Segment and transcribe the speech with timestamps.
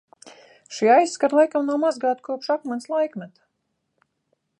[0.77, 3.45] Šie aizkari laikam nav mazgāti kopš akmens laikmeta.